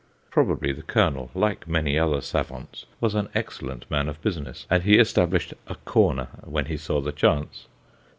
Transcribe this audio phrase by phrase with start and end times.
[0.31, 4.97] Probably the colonel, like many other savants, was an excellent man of business, and he
[4.97, 7.67] established "a corner" when he saw the chance.